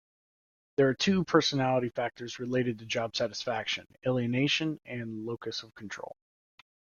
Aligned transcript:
There 0.77 0.87
are 0.89 0.95
two 0.95 1.23
personality 1.25 1.89
factors 1.89 2.39
related 2.39 2.79
to 2.79 2.87
job 2.87 3.15
satisfaction, 3.15 3.85
alienation 4.03 4.79
and 4.83 5.27
locus 5.27 5.61
of 5.61 5.75
control. 5.75 6.15